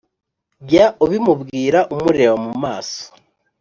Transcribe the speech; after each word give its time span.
jya 0.69 0.85
ubimubwira 1.03 1.79
umureba 1.93 2.35
mu 2.45 2.53
maso 2.63 3.01